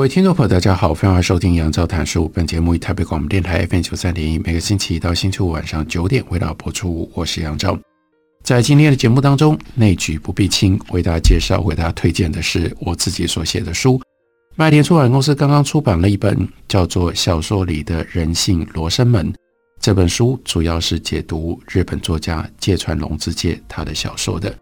[0.00, 2.26] 各位听众朋友，大家好，欢迎收听杨照谈书。
[2.30, 7.12] 本节目以台北广播电台 FM 九三点一，每个星期一到星期五晚上九点为大家播出。
[7.12, 7.78] 我是杨照。
[8.42, 14.00] 在今天的节目当中，内举不避亲，为大家介绍、为大家推荐的是我自己所写的书。
[14.56, 19.30] 麦田出版公司刚刚出版了一本叫做《小说里的人性罗生门》。
[19.82, 24.56] 这本书主要是解读日本作家芥川龙之介他的小说的。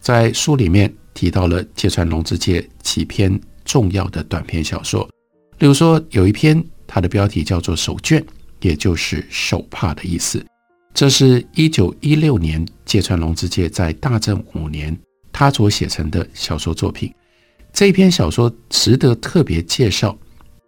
[0.00, 3.38] 在书里面提到了芥川龙之介几篇。
[3.68, 5.06] 重要的短篇小说，
[5.58, 8.18] 例如说有一篇，它的标题叫做《手绢》，
[8.62, 10.42] 也就是手帕的意思。
[10.94, 14.98] 这是一九一六年芥川龙之介在大正五年
[15.30, 17.14] 他所写成的小说作品。
[17.70, 20.16] 这篇小说值得特别介绍，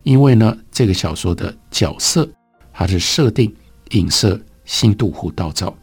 [0.03, 2.29] 因为呢，这个小说的角色，
[2.71, 3.53] 它是设定
[3.93, 5.75] 影射新渡户稻造。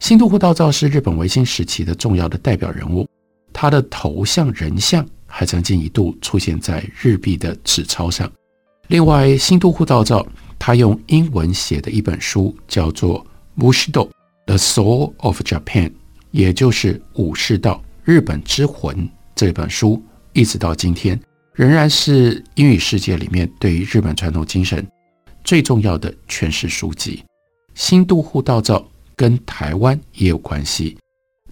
[0.00, 3.08] 新渡户稻造是日本维新时期的重要的代表人物，
[3.54, 5.04] 他的头像人像。
[5.28, 8.28] 还曾经一度出现在日币的纸钞上。
[8.88, 10.26] 另外，新渡户稻造
[10.58, 13.24] 他用英文写的一本书叫做
[13.62, 14.08] 《Bushido:
[14.46, 15.90] The Soul of Japan》，
[16.30, 21.20] 也就是武士道日本之魂这本书，一直到今天
[21.52, 24.84] 仍然是英语世界里面对于日本传统精神
[25.44, 27.22] 最重要的诠释书籍。
[27.74, 28.84] 新渡户稻造
[29.14, 30.96] 跟台湾也有关系，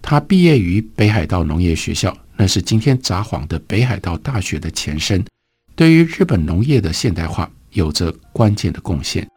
[0.01, 2.17] 他毕业于北海道农业学校。
[2.37, 5.25] 那是今天札幌的北海道大学的前身，
[5.75, 9.27] 对于日本农业的现代化有着关键的贡献。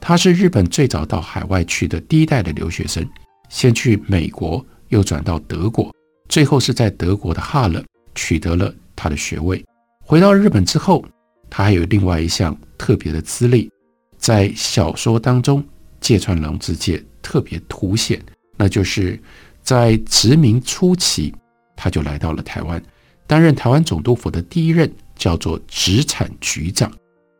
[0.00, 3.04] 他是日本最早到海外去的第一代的留学生，
[3.48, 5.92] 先去美国，又转到德国，
[6.28, 7.82] 最后是在德国的哈勒
[8.14, 9.64] 取得了他的学位。
[10.00, 11.04] 回到日本之后，
[11.50, 13.70] 他还有另外一项特别的资历，
[14.16, 15.64] 在小说当中，
[16.00, 18.22] 芥川龙之介特别凸显，
[18.56, 19.18] 那就是
[19.62, 21.34] 在殖民初期。
[21.76, 22.82] 他就来到了台湾，
[23.26, 26.92] 担任台湾总督府的第一任，叫做殖产局长，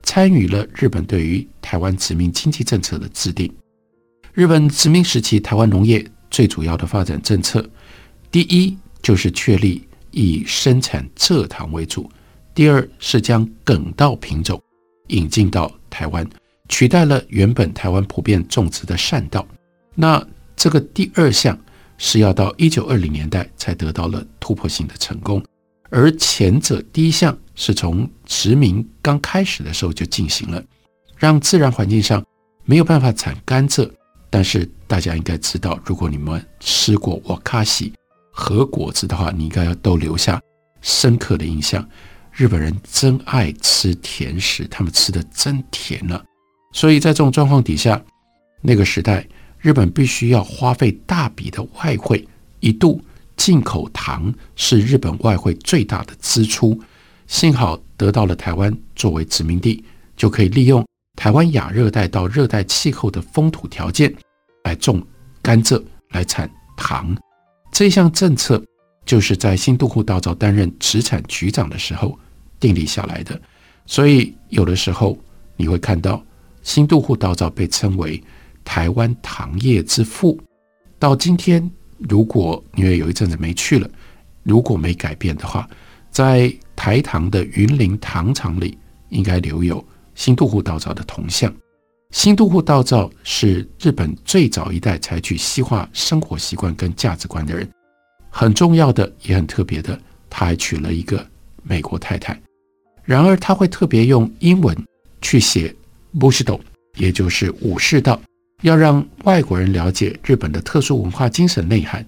[0.02, 3.52] 参与了日本对于台湾殖民经济政策的制定。
[4.32, 7.64] 日本殖民时期，台湾农业最主要的发展政策，
[8.30, 12.10] 第一就是确立以生产蔗糖为主，
[12.54, 14.60] 第二是将粳稻品种
[15.08, 16.28] 引进到台湾，
[16.68, 19.46] 取代了原本台湾普遍种植的善稻。
[19.94, 21.58] 那这个第二项。
[21.96, 25.42] 是要到一九二零年代才得到了突破性的成功，
[25.90, 30.62] 而前者第一项是从殖民刚开始的时候就进行了，
[31.16, 32.24] 让自然环境上
[32.64, 33.90] 没有办法产甘蔗。
[34.28, 37.92] 但是大家应该知道，如果你们吃过瓦卡西
[38.32, 40.42] 和果子的话，你应该要都留下
[40.82, 41.88] 深刻的印象。
[42.32, 46.24] 日本人真爱吃甜食，他们吃的真甜了。
[46.72, 48.02] 所以在这种状况底下，
[48.60, 49.24] 那个时代。
[49.64, 52.22] 日本必须要花费大笔的外汇，
[52.60, 53.00] 一度
[53.34, 56.78] 进口糖是日本外汇最大的支出。
[57.26, 59.82] 幸好得到了台湾作为殖民地，
[60.18, 60.86] 就可以利用
[61.16, 64.14] 台湾亚热带到热带气候的风土条件
[64.64, 65.02] 来种
[65.40, 67.16] 甘蔗，来产糖。
[67.72, 68.62] 这项政策
[69.06, 72.18] 就是在新渡户稻造担任殖产局长的时候
[72.60, 73.40] 订立下来的。
[73.86, 75.18] 所以有的时候
[75.56, 76.22] 你会看到
[76.62, 78.22] 新渡户稻造被称为。
[78.64, 80.40] 台湾糖业之父，
[80.98, 83.88] 到今天，如果因为有一阵子没去了，
[84.42, 85.68] 如果没改变的话，
[86.10, 88.76] 在台糖的云林糖厂里，
[89.10, 91.52] 应该留有新渡户稻造的铜像。
[92.10, 97.68] 新渡户稻造是日本最早一代采取西化生活习惯跟价值观的人，
[98.30, 99.98] 很重要的也很特别的，
[100.30, 101.26] 他还娶了一个
[101.62, 102.40] 美国太太。
[103.02, 104.76] 然而，他会特别用英文
[105.20, 105.74] 去写
[106.18, 106.60] Bushido，
[106.96, 108.20] 也就是武士道。
[108.64, 112.04] 要让外国人了解日本的特殊文化精神内涵，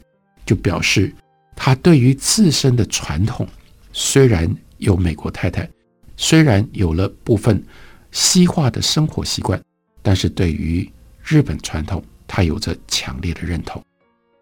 [0.46, 1.14] 就表示
[1.54, 3.46] 他对于自身的传统，
[3.92, 5.68] 虽然有美国太太，
[6.16, 7.62] 虽然有了部分
[8.10, 9.62] 西化的生活习惯，
[10.00, 10.90] 但是对于
[11.22, 13.84] 日本传统，他有着强烈的认同。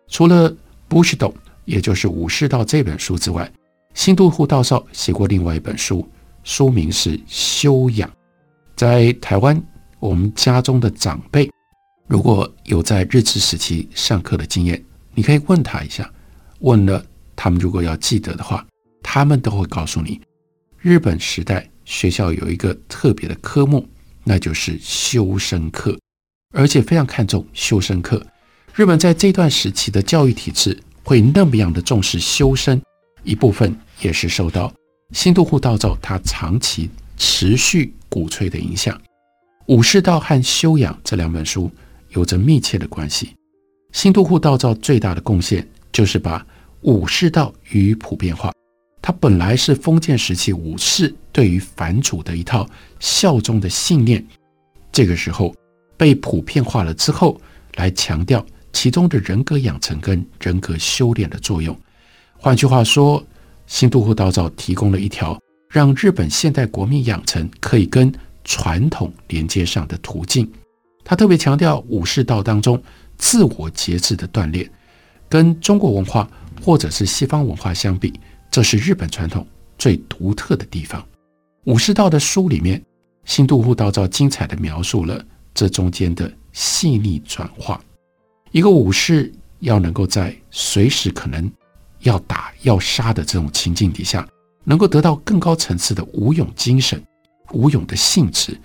[0.07, 0.49] 除了
[0.89, 1.33] 《Bushido》，
[1.65, 3.51] 也就是武士道这本书之外，
[3.93, 6.09] 新渡户稻造写过另外一本书，
[6.45, 8.09] 书名是《修养》。
[8.77, 9.61] 在台湾，
[9.99, 11.51] 我们家中的长辈。
[12.07, 14.83] 如果有在日治时期上课的经验，
[15.15, 16.11] 你可以问他一下。
[16.61, 17.05] 问了
[17.35, 18.67] 他们如果要记得的话，
[19.03, 20.21] 他们都会告诉你，
[20.81, 23.87] 日本时代学校有一个特别的科目，
[24.23, 25.99] 那就是修身课，
[26.53, 28.25] 而且非常看重修身课。
[28.75, 32.81] 日本在这段时期的教育体制会那么样的重视修身，
[33.23, 34.73] 一部分也是受到
[35.13, 38.99] 新渡户道造他长期持续鼓吹的影响。
[39.67, 41.71] 武士道和修养这两本书
[42.15, 43.35] 有着密切的关系。
[43.93, 46.45] 新渡户道造最大的贡献就是把
[46.81, 48.53] 武士道予以普遍化。
[49.01, 52.67] 他本来是封建时期武士对于藩主的一套
[52.99, 54.25] 效忠的信念，
[54.91, 55.55] 这个时候
[55.97, 57.39] 被普遍化了之后，
[57.75, 61.79] 来强调其中的人格养成跟人格修炼的作用。
[62.37, 63.23] 换句话说，
[63.67, 65.39] 新渡户道造提供了一条
[65.71, 68.13] 让日本现代国民养成可以跟
[68.43, 70.51] 传统连接上的途径，
[71.05, 72.83] 他特别强调武士道当中
[73.19, 74.69] 自我节制的锻炼，
[75.29, 76.29] 跟中国文化
[76.63, 78.19] 或者是西方文化相比，
[78.51, 79.47] 这是日本传统
[79.77, 81.07] 最独特的地方。
[81.65, 82.83] 武士道的书里面，
[83.25, 85.23] 新渡户道造精彩地描述了
[85.53, 87.81] 这中间的细腻转化。
[88.51, 91.51] 一个武士要能够在随时可能
[92.01, 94.27] 要打要杀的这种情境底下，
[94.65, 97.03] 能够得到更高层次的武勇精神。
[97.53, 98.59] 武勇的性质，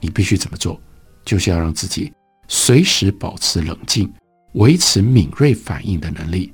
[0.00, 0.80] 你必须怎么做？
[1.24, 2.12] 就是要让自己
[2.48, 4.12] 随时保持冷静，
[4.54, 6.52] 维持敏锐反应的能力，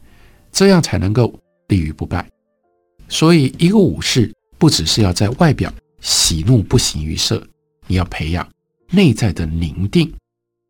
[0.52, 1.32] 这样才能够
[1.68, 2.28] 立于不败。
[3.08, 7.46] 所以，一个武士不只是要在外表喜怒不形于色，
[7.86, 8.48] 你要培养
[8.90, 10.12] 内在的宁定。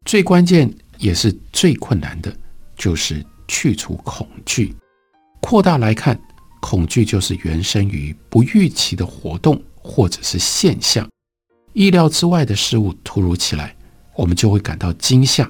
[0.05, 2.35] 最关键也是最困难的，
[2.77, 4.75] 就是去除恐惧。
[5.41, 6.21] 扩大来看，
[6.61, 9.63] 恐惧就是原生于不预期的活动。
[9.81, 11.09] 或者是现象，
[11.73, 13.75] 意料之外的事物突如其来，
[14.19, 15.49] 我们就会感到惊吓。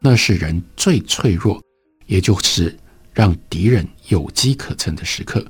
[0.00, 1.62] 那是人最脆弱，
[2.06, 2.74] 也就是
[3.12, 5.44] 让敌人有机可乘的时刻。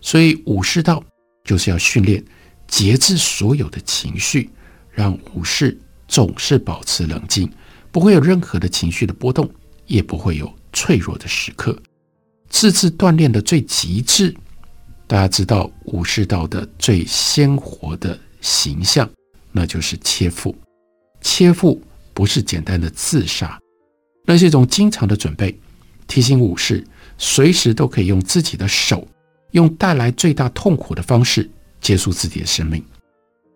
[0.00, 1.02] 所以武士道
[1.44, 2.24] 就是要训练
[2.68, 4.48] 节制所有的情绪，
[4.92, 7.52] 让武士总是保持冷静，
[7.90, 9.50] 不会有任何的情绪的波动，
[9.86, 11.76] 也不会有脆弱的时刻。
[12.48, 14.32] 自制锻炼的最极致。
[15.08, 19.10] 大家知道武士道的最鲜活的形象，
[19.50, 20.54] 那就是切腹。
[21.20, 21.82] 切腹
[22.18, 23.56] 不是简单的自杀，
[24.24, 25.56] 那是一种经常的准备，
[26.08, 26.84] 提醒武士
[27.16, 29.06] 随时都可以用自己的手，
[29.52, 31.48] 用带来最大痛苦的方式
[31.80, 32.84] 结束自己的生命。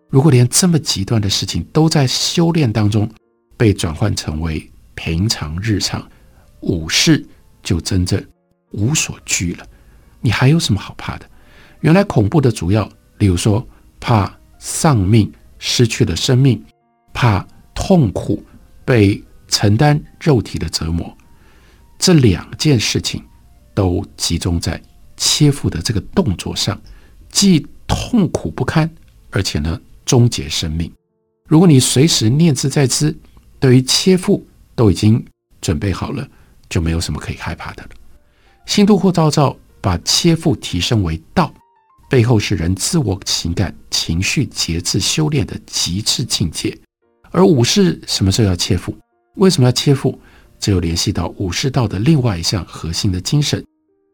[0.09, 3.09] 如果连这么极端的事情都在修炼当中
[3.57, 6.01] 被转换成为平常日常，
[6.61, 7.21] 武士
[7.61, 8.25] 就真正
[8.71, 9.67] 无所惧了。
[10.21, 11.29] 你还有什么好怕的？
[11.81, 13.67] 原来恐怖的主要，例如说
[13.99, 16.63] 怕丧命、失去了生命，
[17.13, 17.45] 怕
[17.75, 18.41] 痛苦
[18.85, 21.15] 被承担肉体的折磨，
[21.97, 23.23] 这两件事情
[23.73, 24.81] 都集中在
[25.17, 26.79] 切腹的这个动作上，
[27.29, 28.89] 既痛苦不堪，
[29.29, 30.91] 而且呢终结生命。
[31.47, 33.15] 如果你随时念兹在兹，
[33.59, 34.45] 对于切腹
[34.75, 35.23] 都已经
[35.61, 36.27] 准备好了，
[36.69, 37.89] 就没有什么可以害怕的了。
[38.65, 41.53] 新渡户道造把切腹提升为道。
[42.09, 46.77] 背后是人自我情感、情绪节制修炼的极致境界，
[47.33, 48.95] 而武士什么时候要切腹？
[49.35, 50.17] 为什么要切腹？
[50.59, 53.61] 这又联系到武士道的另外一项核心的精神，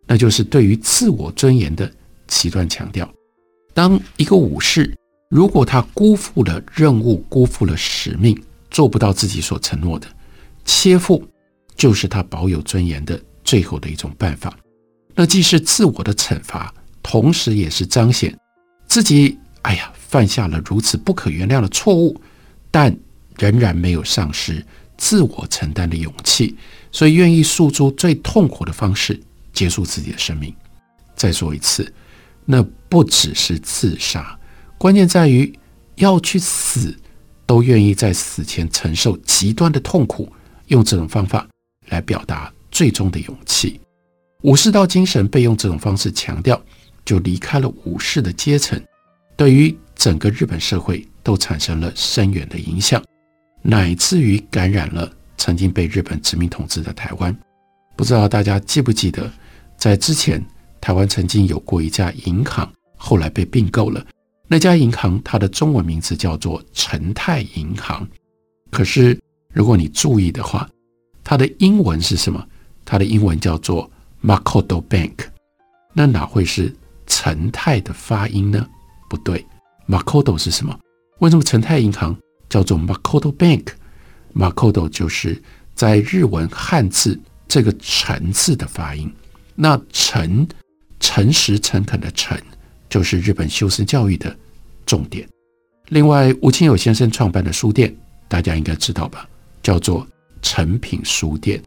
[0.08, 1.92] 那就是对于自我尊严的
[2.26, 3.08] 极端强调。
[3.74, 4.92] 当一个武士
[5.30, 8.36] 如果他辜负了任务、辜负了使命，
[8.72, 10.08] 做不到自己所承诺的，
[10.66, 11.24] 切腹
[11.76, 14.58] 就是他保有尊严的最后的一种办法。
[15.14, 16.74] 那既是自我的惩罚。
[17.02, 18.38] 同时，也是彰显
[18.88, 22.20] 自己，哎呀，犯下了如此不可原谅的错误，
[22.70, 22.96] 但
[23.40, 24.64] 仍然没有丧失
[24.98, 26.56] 自我承担的勇气，
[26.92, 29.20] 所以愿意诉诸最痛苦的方式
[29.52, 30.54] 结束自己的生命。
[31.16, 31.92] 再说一次，
[32.46, 34.38] 那不只是自杀，
[34.78, 35.52] 关键在于
[35.96, 36.96] 要去死，
[37.48, 40.32] 都愿意在死前承受极端的痛苦，
[40.68, 41.48] 用这种方法
[41.88, 43.80] 来表达最终的勇气。
[44.44, 46.62] 武士道精神被用这种方式强调。
[47.06, 48.80] 就离开了武士的阶层，
[49.36, 53.04] 对于整个日本社会都产生了深远的影响，
[53.62, 57.36] 乃至于感染了曾经被日本殖民统治的台湾。
[57.96, 59.32] 不知道大家记不记得，
[59.78, 60.44] 在之前
[60.80, 64.06] 台湾曾经有过一家银行，后来被并购了。
[64.48, 68.08] 那家银行它的中文名字叫做陈泰银行，
[68.72, 69.20] 可是
[69.54, 70.68] 如果你注意的话，
[71.24, 72.44] 它的英文是什么？
[72.84, 73.90] 它的英文叫做
[74.24, 75.16] Makoto Bank，
[75.94, 76.74] 那哪会是？
[77.12, 78.68] 陈泰的发音呢？
[79.10, 79.44] 不对
[79.88, 80.80] ，Makoto 是什么？
[81.22, 82.16] 为什么陈泰银行
[82.50, 85.42] 叫做 Makoto Bank？Makoto 就是
[85.76, 89.12] 在日文汉字这个“诚”字的发音。
[89.56, 90.48] 那“诚”
[91.00, 92.38] 诚实诚恳的诚，
[92.90, 94.36] 就是日本修身教育的
[94.86, 95.28] 重点。
[95.90, 97.96] 另外，吴清友先生创办的书店，
[98.28, 99.28] 大家应该知道吧？
[99.64, 100.08] 叫做
[100.42, 101.62] 诚品书店。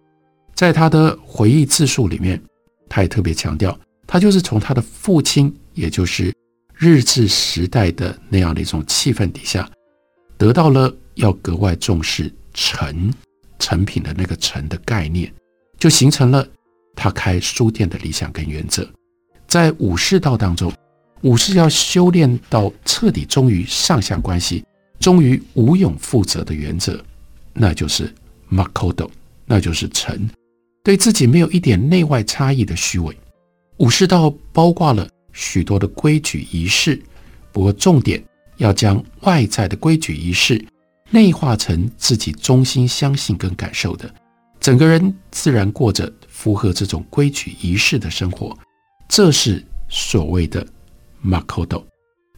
[0.55, 2.41] 在他的回忆自述里面，
[2.89, 6.33] 他也特别强调，他就是从他的父亲，也就是
[6.75, 9.69] 日治时代的那样的一种气氛底下，
[10.42, 13.14] 得到了要格外重视成
[13.61, 15.32] 成品的那个成的概念，
[15.78, 16.44] 就形成了
[16.96, 18.84] 他开书店的理想跟原则。
[19.46, 20.72] 在武士道当中。
[21.20, 24.64] 武士要修炼到彻底忠于上下关系、
[24.99, 27.00] 忠于无勇负责的原则，
[27.52, 28.12] 那就是
[28.50, 29.08] Makoto，
[29.46, 30.28] 那就是诚，
[30.82, 33.16] 对自己没有一点内外差异的虚伪。
[33.76, 37.00] 武士道包括了许多的规矩仪式，
[37.52, 38.20] 不过重点
[38.62, 40.64] 要将外在的规矩仪式
[41.11, 44.09] 内化成自己衷心相信跟感受的，
[44.59, 48.57] 整个人自然过着符合这种规矩仪式的生活，
[49.09, 50.66] 这是所谓的。
[51.25, 51.85] Makoto，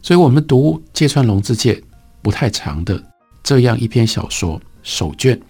[0.03, 1.81] 所以我们读芥川龙之介
[2.21, 3.03] 不太长的
[3.41, 5.41] 这样一篇小说手卷，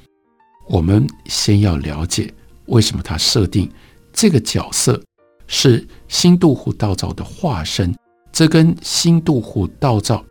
[0.70, 2.34] 我们先要了解
[2.67, 3.70] 为什么他设定
[4.13, 5.03] 这个角色
[5.48, 7.94] 是新渡户道造的化身，
[8.32, 10.24] 这跟新渡户道造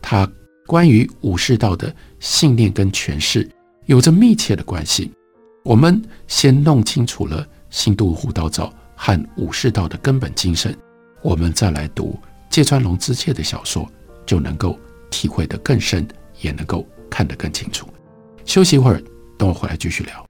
[0.00, 0.30] 他
[0.66, 3.48] 关于武士道的信念跟诠释
[3.86, 5.10] 有着密切的关系。
[5.62, 10.76] 我们先弄清楚了新渡户道造和武士道的根本精神，
[11.22, 12.18] 我们再来读。
[12.48, 13.88] 芥川龙之介的小说
[14.26, 14.78] 就能够
[15.10, 16.06] 体会得更深，
[16.40, 17.86] 也能够看得更清楚。
[18.44, 19.02] 休息一会儿，
[19.38, 20.29] 等我回来继续聊。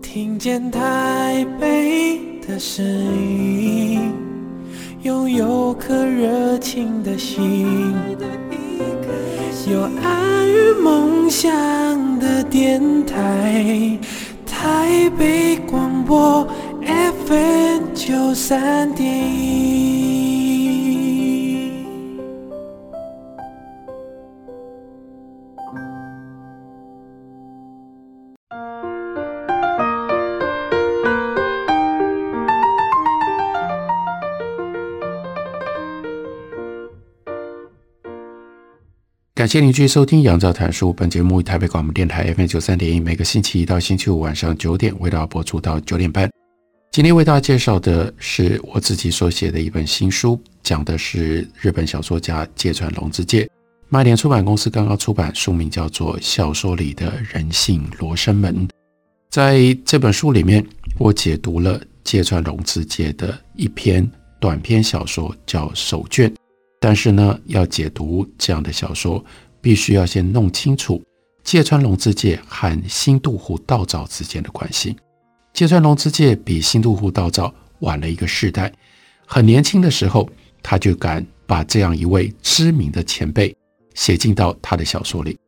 [0.00, 4.12] 听见台北的声音，
[5.02, 7.94] 拥有颗热情的心，
[9.70, 13.98] 有爱与梦想的电台，
[14.46, 16.46] 台北广播
[18.26, 20.16] FM 九三点一。
[39.34, 40.90] 感谢您继续收听《杨照谈书》。
[40.92, 46.28] 本节目以台北广播电台 FM 九三点一，每个星期一到星期五晚上九点为大家播出到九点半。
[46.96, 53.46] 今天为大家介绍的是我自己所写的一本新书，讲的是日本小说家芥川龙之介。
[53.90, 58.66] 麦田出版公司刚刚出版，书名叫做《小说里的人性罗生门》。
[59.28, 64.10] 在这本书里面，我解读了芥川龙之介的一篇
[64.40, 66.30] 短篇小说，叫《手卷》。
[66.80, 69.22] 但是呢，要解读这样的小说，
[69.60, 71.02] 必须要先弄清楚
[71.44, 74.96] 芥川龙之介和新渡户道造之间的关系。
[75.56, 78.70] 芥川龙之介比新渡户道造晚了一个世代，
[79.24, 80.28] 很年轻的时候，
[80.62, 83.56] 他就敢把这样一位知名的前辈
[83.94, 85.38] 写进到他的小说里。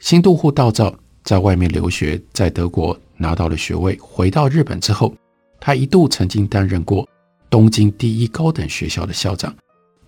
[0.00, 5.14] 新渡户道造在外面留学，在德国拿到了学位，回到日本之后，
[5.58, 7.08] 他一度曾经担任过
[7.48, 9.54] 东京第一高等学校的校长。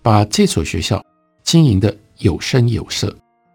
[0.03, 1.03] 把这所学校
[1.43, 3.11] 经营得有声有色，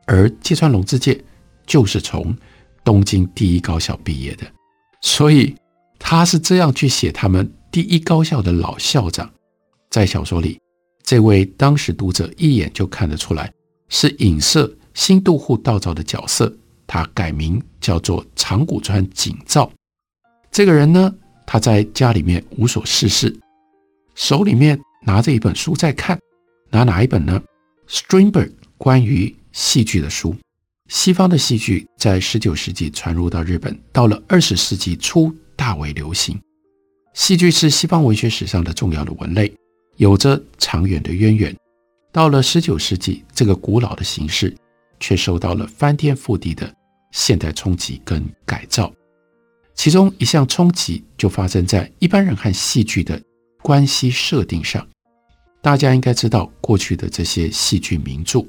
[0.06, 1.16] 而芥川龙之介
[1.64, 2.36] 就是从
[2.82, 4.44] 东京第一高校毕业的，
[5.00, 5.54] 所以
[6.02, 9.32] 他是这样去写他们第一高校的老校长。
[9.88, 10.60] 在小说里，
[11.02, 13.50] 这位当时读者一眼就看得出来
[13.88, 16.54] 是影射新渡户道造的角色，
[16.86, 19.70] 他改名叫做长谷川景造。
[20.50, 21.14] 这个人呢，
[21.46, 23.34] 他在家里面无所事事，
[24.14, 26.18] 手里面拿着一本书在看。
[26.70, 27.42] 拿哪一本呢
[27.88, 30.34] ？Strindberg 关于戏剧的书。
[30.88, 36.36] 西方的戏剧在十九世纪传入到日本，到了二十世纪初大为流行。
[37.14, 39.54] 戏剧是西方文学史上的重要的文类，
[39.96, 41.56] 有着长远的渊源。
[42.10, 44.52] 到了十九世纪，这个古老的形式
[44.98, 46.74] 却受到了翻天覆地的
[47.12, 48.92] 现代冲击跟改造。
[49.76, 53.22] 其中一项冲击就发生在一般人和戏剧的
[53.62, 54.84] 关系设定上。
[55.62, 58.44] 大家应该知道，过去的这些戏剧名著，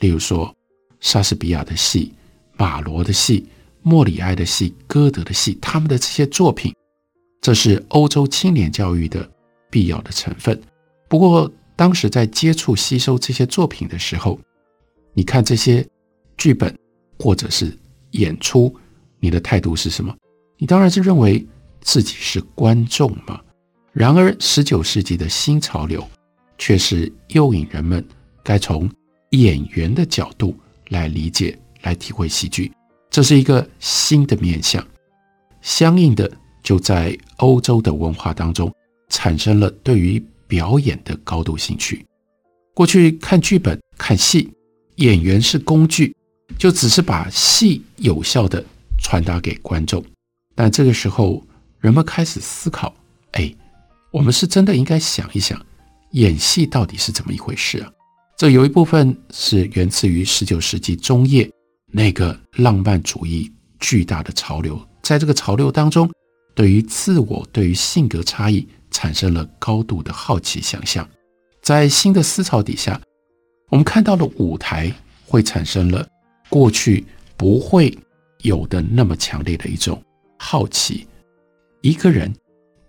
[0.00, 0.52] 例如说。
[0.98, 2.12] 莎士比亚的戏、
[2.56, 3.46] 马罗的戏、
[3.88, 6.74] 莫里埃的戏、歌德的戏，他们的这些作品，
[7.40, 9.30] 这是欧洲青年教育的
[9.70, 10.60] 必要的成分。
[11.08, 14.40] 不过，当时在接触、吸收这些作品的时候，
[15.14, 15.86] 你看这些
[16.36, 16.76] 剧本
[17.16, 17.72] 或者是
[18.10, 18.74] 演出，
[19.20, 20.12] 你的态度是什么？
[20.58, 21.46] 你当然是认为
[21.80, 23.40] 自己是观众嘛。
[23.92, 26.04] 然而，十九世纪的新潮流
[26.58, 28.04] 却是诱引人们
[28.42, 28.90] 该从
[29.30, 30.56] 演员的角度。
[30.90, 32.72] 来理解、来体会戏剧，
[33.16, 34.86] 这是一个新的面向。
[35.62, 36.30] 相应的，
[36.62, 38.70] 就在欧洲的文化当中
[39.08, 42.04] 产生了对于表演的高度兴趣。
[42.74, 44.52] 过去看剧本、看戏，
[44.96, 46.14] 演员是工具，
[46.58, 48.62] 就只是把戏有效地
[48.98, 50.04] 传达给观众。
[50.54, 51.42] 但这个时候，
[51.80, 52.94] 人们开始思考：
[53.32, 53.50] 哎，
[54.10, 55.58] 我们是真的应该想一想，
[56.10, 57.90] 演戏到底是怎么一回事啊？
[58.36, 61.50] 这有一部分是源自于十九世纪中叶
[61.92, 66.10] 那个浪漫主义巨大的潮流，在这个潮流当中，
[66.54, 71.08] 对于自我、对于性格差异产生了高度的好奇想象。
[71.62, 73.00] 在新的思潮底下，
[73.70, 74.92] 我们看到了舞台
[75.26, 76.06] 会产生了
[76.48, 77.04] 过去
[77.36, 77.96] 不会
[78.42, 80.02] 有的那么强烈的一种
[80.38, 81.06] 好奇：
[81.82, 82.32] 一个人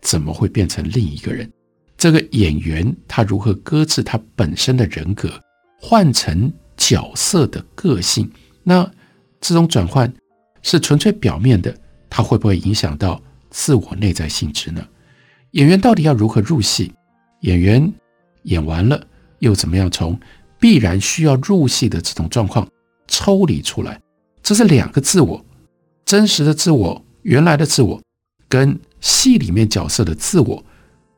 [0.02, 1.52] 怎么会变成另一个人？
[1.98, 5.32] 这个演员他如何搁置他本身的人格，
[5.80, 8.32] 换成角色的个性？
[8.64, 8.90] 那
[9.40, 10.12] 这种转换
[10.62, 11.76] 是纯粹表面的，
[12.10, 14.86] 它会不会影响到自我内在性质呢？
[15.52, 16.92] 演员到底要如何入戏？
[17.42, 17.94] 演员
[18.44, 19.02] 演完了
[19.40, 20.20] 又怎么样从
[20.60, 22.68] 必然需要入戏的这种状况
[23.08, 24.02] 抽离出来？
[24.42, 25.46] 这是两个自我，
[26.06, 28.02] 真实的自我、原来的自我，
[28.50, 30.64] 跟戏里面角色的自我。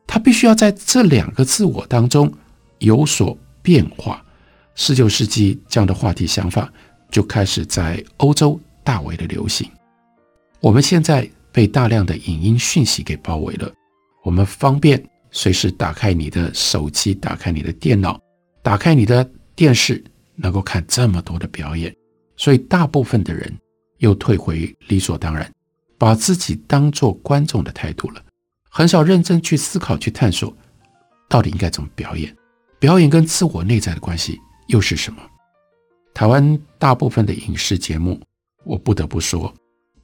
[0.06, 2.32] 他必须要在这两个自我当中
[2.78, 4.24] 有所变化。
[4.74, 6.72] 十九世纪这样的话题想法
[7.10, 9.70] 就开始在欧洲大为的流行。
[10.60, 13.72] 我们现在被大量的影音讯息给包围了，
[14.22, 18.20] 我们方便随时打开你的手机，打开你的电脑，
[18.62, 20.02] 打开你的电视，
[20.36, 21.94] 能够看这么多的表演。
[22.36, 23.52] 所以大部分的人
[23.98, 25.50] 又退回理所当然，
[25.98, 28.22] 把自己当作观众的态度了。
[28.70, 30.56] 很少认真去思考、去探索，
[31.28, 32.34] 到底应该怎么表演？
[32.78, 35.20] 表演跟自我内在的关系又是什么？
[36.12, 38.20] 台湾大部分的影视节目，
[38.64, 39.52] 我不得不说，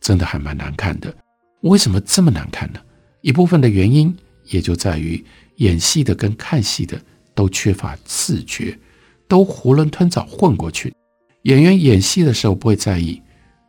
[0.00, 1.14] 真的还蛮难看的。
[1.62, 2.80] 为什么这么难看呢？
[3.22, 5.22] 一部分的原因也就在于
[5.56, 7.00] 演戏的跟看戏的
[7.34, 8.78] 都缺乏自觉，
[9.26, 10.94] 都囫囵吞枣混过去。
[11.42, 13.20] 演员演戏的时候不会在意，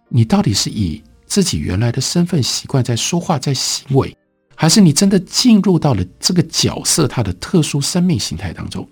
[0.10, 4.16] 你到底是以自己原来的身份习惯在说话，在行为。
[4.56, 8.88] 还是你真的进入到了这个角色他的特殊生命形态当中？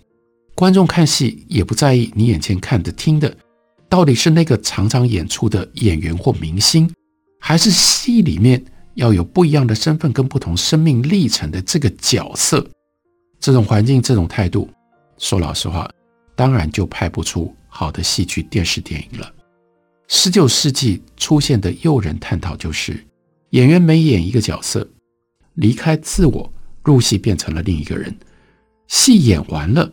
[0.56, 3.36] 观众看戏也不在意你眼前看的、听的，
[3.90, 6.90] 到底是那个常常演出的演员或明星，
[7.42, 8.64] 还是戏里面
[8.94, 12.66] 要有不一样的身份跟不同生命历程的这个角色？
[13.38, 14.70] 这种环境、这种态度，
[15.18, 15.92] 说老实话，
[16.36, 19.30] 当然就拍不出好的戏剧、电视、电影了。
[20.08, 22.98] 十九世纪出现的诱人探讨就是，
[23.50, 24.88] 演员每演一个角色。
[25.56, 26.50] 离开自我，
[26.82, 28.16] 入戏变成了另一个人。
[28.88, 29.92] 戏演完了，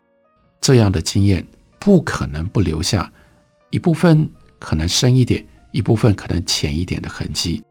[0.62, 1.46] 这样的经验
[1.78, 3.12] 不可能不留下
[3.68, 4.26] 一部分
[4.58, 7.62] 可能深一点，一部分可能浅一点的痕迹。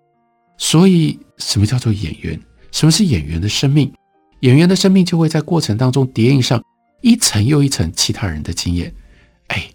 [0.59, 2.39] 所以，什么叫做演员？
[2.71, 3.91] 什么是演员的生命？
[4.41, 6.63] 演员的生命就会在过程当中叠印上
[7.01, 8.93] 一层又一层其他人的经验。
[9.47, 9.67] 哎，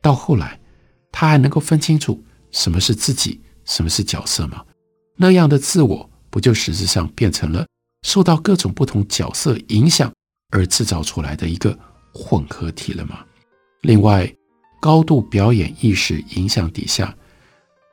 [0.00, 0.60] 到后来，
[1.10, 4.64] 他还能够分清楚什么是自己，什么是角色吗？
[5.16, 6.08] 那样的自我。
[6.30, 7.66] 不就实质上变成了
[8.02, 10.12] 受到各种不同角色影响
[10.50, 11.76] 而制造出来的一个
[12.12, 13.24] 混合体了吗？
[13.82, 14.32] 另外，
[14.80, 17.16] 高度表演意识影响底下，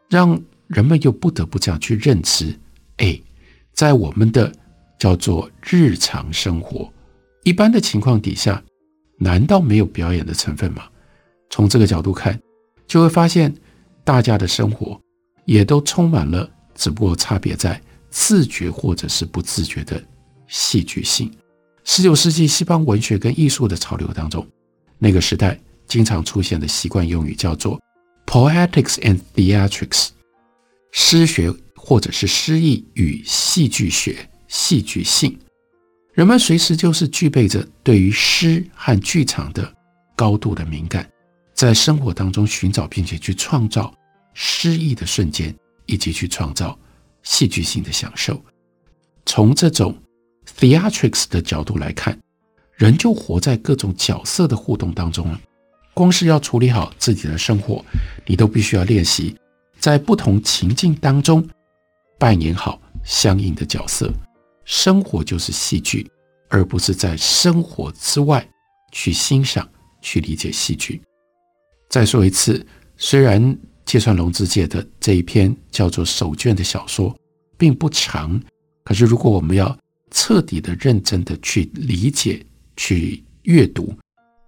[0.10, 2.58] 让人们又不得不这样去认知：
[2.97, 3.19] 哎，
[3.73, 4.51] 在我们的
[4.97, 6.91] 叫做日常生活
[7.43, 8.63] 一般的情况底下，
[9.17, 10.84] 难道没有表演的成分吗？
[11.49, 12.39] 从这个角度看，
[12.88, 13.54] 就会发现
[14.04, 14.99] 大家的生活
[15.45, 17.82] 也都充满了，只不过差别在。
[18.17, 20.01] 自觉或者是不自觉的
[20.47, 21.30] 戏剧性。
[21.87, 24.45] 十九世纪西方文学跟艺术的潮流当中，
[24.97, 27.79] 那个时代经常出现的习惯用语叫做
[28.25, 30.09] Poetics and Theatrics，
[30.91, 35.39] 诗学或者是诗意与戏剧学、戏剧性。
[36.13, 39.71] 人们随时就是具备着对于诗和剧场的
[40.15, 41.07] 高度的敏感，
[41.53, 43.93] 在生活当中寻找并且去创造
[44.33, 46.77] 诗意的瞬间，以及去创造
[47.21, 48.43] 戏剧性的享受。
[49.27, 49.95] 从这种
[50.45, 52.17] theatrics 的角度来看，
[52.75, 55.39] 人就活在各种角色的互动当中了。
[55.93, 57.84] 光是要处理好自己的生活，
[58.25, 59.36] 你都必须要练习
[59.79, 61.47] 在不同情境当中
[62.19, 64.13] 扮演好相应的角色。
[64.65, 66.10] 生活就是戏剧，
[66.49, 68.45] 而不是在生活之外
[68.91, 69.67] 去欣赏、
[70.01, 71.01] 去理解戏剧。
[71.89, 72.65] 再说一次，
[72.97, 77.15] 虽然芥川龙之介的这一篇叫做《手卷》的小说
[77.58, 78.38] 并不长，
[78.84, 79.77] 可是如果我们要
[80.15, 82.43] 彻底的、认真的去理解、
[82.75, 83.93] 去阅读，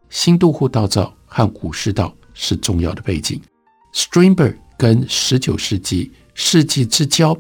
[0.10, 3.40] 新渡户稻造和古诗道是重要的背景。
[3.94, 7.38] Strindberg 跟十九世纪世纪之交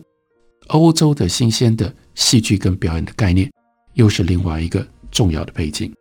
[0.68, 1.92] 欧洲的新鲜的。
[2.18, 3.48] 戏剧跟表演的概念，
[3.94, 5.94] 又是另外一个重要的背景。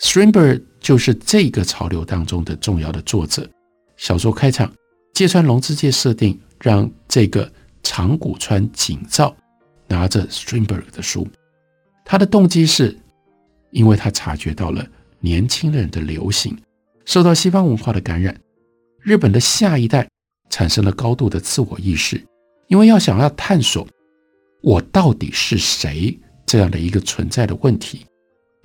[0.00, 3.46] Strindberg 就是这个潮流当中的重要的作者。
[3.98, 4.72] 小说开场，
[5.12, 9.36] 芥川龙之介设定让这个长谷川景造
[9.86, 11.28] 拿着 Strindberg 的书，
[12.04, 12.96] 他的动机是，
[13.70, 14.86] 因为他察觉到了
[15.20, 16.56] 年轻人的流行，
[17.04, 18.36] 受到西方文化的感染，
[19.00, 20.08] 日本的下一代
[20.50, 22.22] 产生了高度的自我意识，
[22.68, 23.86] 因为要想要探索。
[24.62, 26.16] 我到底是谁？
[26.46, 28.06] 这样的一个存在的问题。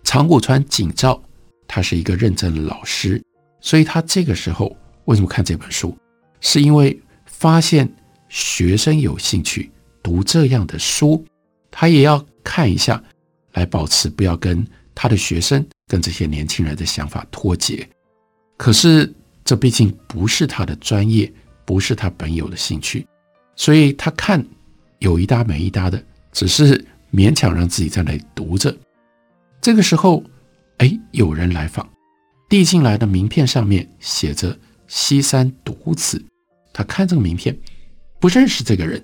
[0.04, 1.22] 长谷川景照，
[1.68, 3.22] 他是一个认真的老师，
[3.62, 5.98] 所以他这个时候为什么看这本书？
[6.40, 7.92] 是因为发现
[8.30, 9.72] 学生有兴趣
[10.04, 11.26] 读这样的书，
[11.72, 13.04] 他也要看一下，
[13.58, 17.88] 来保持不要跟他的学生、跟这些年轻人的想法脱节。
[18.56, 19.12] 可是
[19.44, 21.32] 这毕竟不是他的专业，
[21.66, 23.06] 不是他本有的兴趣，
[23.56, 24.46] 所以他看。
[25.00, 28.76] 有一搭没一搭的，只是勉强让自己在那里读着。
[29.62, 30.24] 这个时候，
[30.80, 31.88] 哎，有人来访，
[32.50, 36.20] 递进来的名片上面写着西山独子。
[36.74, 37.56] 他看这个名片，
[38.20, 39.00] 不认识这个人。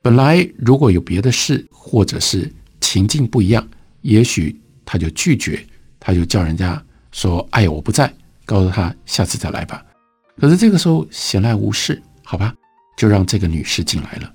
[0.00, 3.68] 本来如果有别的事，或者是情境不一样，
[4.02, 5.64] 也许他就拒绝，
[5.98, 6.82] 他就叫人家
[7.12, 8.12] 说：“哎，我不在。”
[8.44, 9.84] 告诉他下次再来吧。
[10.38, 12.54] 可是这个时候闲来无事，好吧，
[12.96, 14.32] 就让这个女士进来了。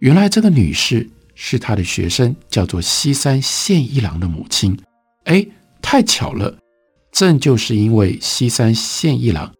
[0.00, 4.78] 原来这个女士是他的学生，叫做西山宪一郎的母亲。
[5.24, 5.46] 哎，
[5.80, 6.54] 太巧了，
[7.12, 9.50] 正就是因为西山宪一郎，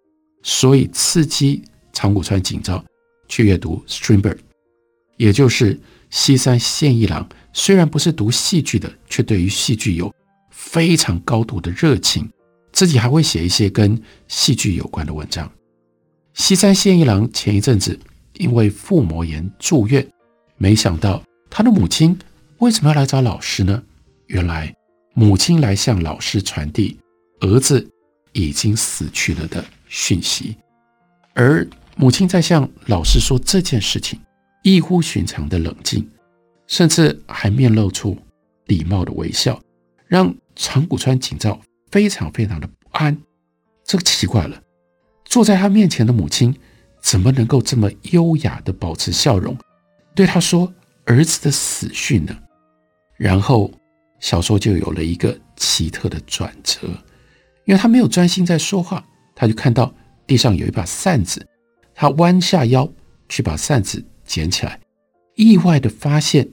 [0.43, 1.63] 所以刺激
[1.95, 2.85] 长谷川景造
[3.29, 4.37] 去阅读 Strindberg。
[5.17, 5.81] 也就是
[6.11, 10.13] 西山宪一郎虽然不是读戏剧的，却对于戏剧有
[10.51, 12.29] 非常高度的热情，
[12.73, 15.51] 自己还会写一些跟戏剧有关的文章。
[16.35, 17.99] 西山宪一郎前一阵子
[18.35, 20.07] 因为腹膜炎住院。
[20.57, 22.19] 没想到他的母亲
[22.59, 23.83] 为什么要来找老师呢？
[24.27, 24.73] 原来
[25.15, 26.99] 母亲来向老师传递
[27.41, 27.89] 儿子
[28.33, 30.57] 已经死去了的讯息，
[31.35, 34.21] 而母亲在向老师说这件事情，
[34.63, 36.09] 异乎寻常的冷静，
[36.67, 38.17] 甚至还面露出
[38.67, 39.61] 礼貌的微笑，
[40.07, 43.17] 让长谷川景造非常非常的不安。
[43.85, 44.63] 这个奇怪了，
[45.25, 46.55] 坐在他面前的母亲
[47.01, 49.57] 怎么能够这么优雅地保持笑容？
[50.15, 50.73] 对他说
[51.07, 52.37] ：“儿子的死讯呢？”
[53.17, 53.71] 然后
[54.19, 56.87] 小说就有了一个奇特的转折，
[57.65, 59.93] 因为他没有专心在说话，他就看到
[60.27, 61.47] 地上有一把扇子，
[61.95, 62.89] 他弯下腰
[63.29, 64.79] 去把扇子捡起来，
[65.35, 66.49] 意外地发现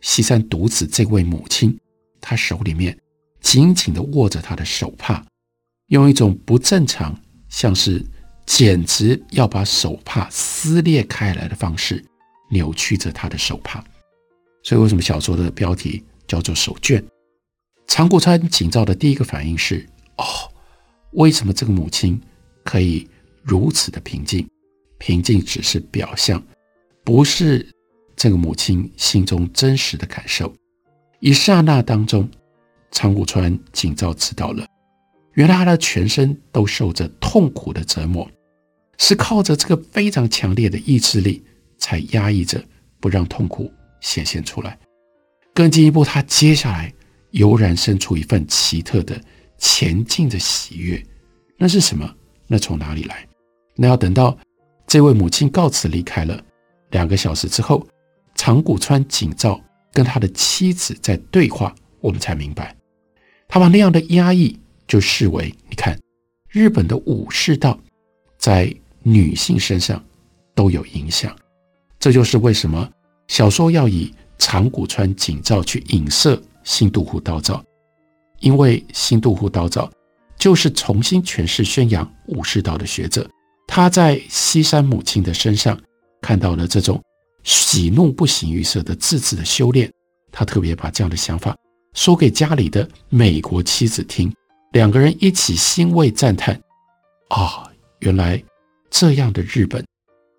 [0.00, 1.78] 西山独子这位母亲，
[2.22, 2.98] 她手里面
[3.42, 5.22] 紧紧地握着她的手帕，
[5.88, 7.14] 用一种不正常，
[7.50, 8.02] 像是
[8.46, 12.02] 简直要把手帕撕裂开来的方式。
[12.50, 13.84] 扭曲着他的手帕，
[14.62, 16.98] 所以为什么小说的标题叫做《手绢》？
[17.86, 19.86] 长谷川景照的第一个反应是：
[20.16, 20.24] 哦，
[21.10, 22.18] 为什么这个母亲
[22.64, 23.06] 可以
[23.42, 24.48] 如此的平静？
[24.96, 26.42] 平静只是表象，
[27.08, 27.66] 不是
[28.14, 30.52] 这个母亲心中真实的感受。
[31.20, 32.28] 一刹那当中，
[32.90, 34.66] 长谷川景造知道了，
[35.32, 38.30] 原来他的全身都受着痛苦的折磨，
[38.98, 41.42] 是靠着这个非常强烈的意志力。
[41.78, 42.62] 才压抑着
[42.98, 44.76] 不让痛苦显现出来。
[45.54, 46.92] 更进一步，他接下来
[47.30, 49.18] 油然生出一份奇特的
[49.58, 51.00] 前进的喜悦。
[51.56, 52.12] 那是什么？
[52.48, 53.26] 那从哪里来？
[53.76, 54.36] 那要等到
[54.88, 56.42] 这位母亲告辞离开了
[56.90, 57.86] 两个小时之后，
[58.34, 59.60] 长谷川景造
[59.92, 62.74] 跟他的妻子在对话，我们才明白，
[63.48, 65.98] 他把那样的压抑就视为，你看，
[66.48, 67.78] 日本的武士道
[68.38, 70.02] 在女性身上
[70.54, 71.34] 都有影响。
[71.98, 72.88] 这就是为什么
[73.26, 77.62] 小说要以长谷川景照去影射新渡户刀造，
[78.40, 79.90] 因为新渡户刀造
[80.38, 83.28] 就是重新诠释宣扬武士道的学者，
[83.66, 85.78] 他在西山母亲的身上
[86.20, 87.02] 看到了这种
[87.44, 89.90] 喜怒不形于色的自制的修炼，
[90.30, 91.56] 他特别把这样的想法
[91.94, 94.32] 说给家里的美国妻子听，
[94.72, 96.60] 两个人一起欣慰赞叹：
[97.28, 98.42] 啊、原来
[98.90, 99.84] 这样的日本，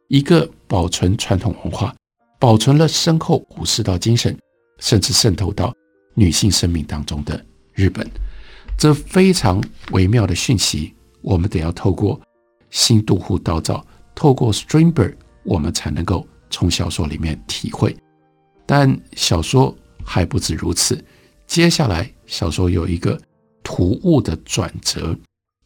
[0.07, 1.95] 一个保存传统文化。
[2.41, 4.33] 保存了深厚武士道精神，
[4.77, 5.75] 甚至渗透到
[6.13, 8.09] 女性生命当中的日本，
[8.77, 9.61] 这非常
[9.91, 12.17] 微妙的讯息，我们得要透过
[12.69, 15.15] 新渡户道造，透过 Strindberg，
[15.49, 17.95] 我们才能够从小说里面体会。
[18.67, 21.03] 但小说还不止如此，
[21.47, 23.19] 接下来小说有一个
[23.63, 25.17] 突兀的转折，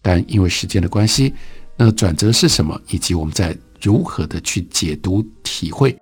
[0.02, 1.34] 但因为时间的关系，
[1.76, 5.94] 那转折是什么，以及我们在如何的去解读体会。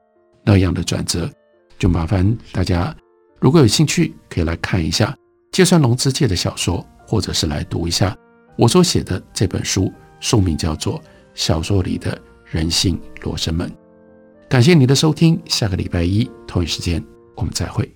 [0.46, 1.28] 那样的转折，
[1.80, 2.96] 就麻烦大家，
[3.40, 5.16] 如果有兴趣，可以来看一下
[5.52, 8.16] 芥川龙之介的小说，或者是来读一下
[8.58, 11.00] 我所写的这本书，书名叫做
[11.34, 12.20] 《小说里的
[12.52, 13.70] 人性罗生门》。
[14.50, 17.02] 感谢你的收听，下个礼拜一同一时间
[17.36, 17.90] 我们再会。